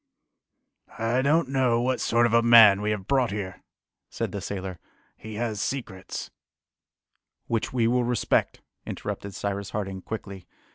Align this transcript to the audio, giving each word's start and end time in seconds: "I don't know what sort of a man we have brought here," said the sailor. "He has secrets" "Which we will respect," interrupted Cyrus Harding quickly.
"I 0.97 1.21
don't 1.21 1.47
know 1.49 1.79
what 1.79 2.01
sort 2.01 2.25
of 2.25 2.33
a 2.33 2.41
man 2.41 2.81
we 2.81 2.89
have 2.89 3.07
brought 3.07 3.29
here," 3.29 3.61
said 4.09 4.31
the 4.31 4.41
sailor. 4.41 4.79
"He 5.15 5.35
has 5.35 5.61
secrets" 5.61 6.31
"Which 7.45 7.71
we 7.71 7.85
will 7.85 8.03
respect," 8.03 8.61
interrupted 8.83 9.35
Cyrus 9.35 9.69
Harding 9.69 10.01
quickly. 10.01 10.47